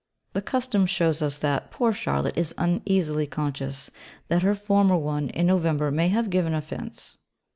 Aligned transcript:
The 0.33 0.41
custom 0.41 0.87
shows 0.87 1.21
us 1.21 1.37
that 1.37 1.69
poor 1.69 1.93
Charlotte 1.93 2.35
is 2.35 2.55
uneasily 2.57 3.27
conscious 3.27 3.91
that 4.29 4.41
her 4.41 4.55
former 4.55 4.97
one 4.97 5.29
in 5.29 5.45
November 5.45 5.91
may 5.91 6.07
have 6.07 6.31
given 6.31 6.55
offence. 6.55 7.17